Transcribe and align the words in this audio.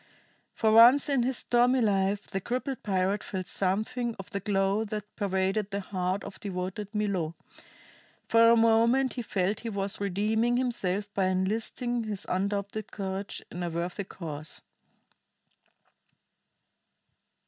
For 0.55 0.71
once 0.71 1.09
in 1.09 1.21
his 1.21 1.37
stormy 1.37 1.79
life 1.79 2.25
the 2.25 2.41
crippled 2.41 2.81
pirate 2.81 3.23
felt 3.23 3.45
something 3.45 4.15
of 4.17 4.31
the 4.31 4.39
glow 4.39 4.83
that 4.85 5.15
pervaded 5.15 5.69
the 5.69 5.81
heart 5.81 6.23
of 6.23 6.39
devoted 6.39 6.87
Milo: 6.91 7.35
for 8.27 8.49
a 8.49 8.55
moment 8.57 9.13
he 9.13 9.21
felt 9.21 9.59
he 9.59 9.69
was 9.69 10.01
redeeming 10.01 10.57
himself 10.57 11.13
by 11.13 11.25
enlisting 11.27 12.05
his 12.05 12.25
undoubted 12.27 12.91
courage 12.91 13.43
in 13.51 13.61
a 13.61 13.69
worthy 13.69 14.03
cause. 14.05 14.63